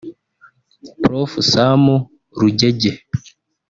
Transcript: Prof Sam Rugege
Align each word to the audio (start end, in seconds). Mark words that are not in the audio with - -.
Prof 1.03 1.31
Sam 1.51 1.81
Rugege 2.39 2.91